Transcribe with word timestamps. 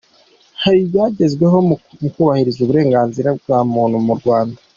Hari 0.63 0.77
ibyagezweho 0.83 1.57
mu 2.01 2.09
kubahiriza 2.13 2.59
uburenganzira 2.61 3.29
bwa 3.39 3.59
muntu 3.73 3.95
mu 4.07 4.13
Rwanda 4.19 4.57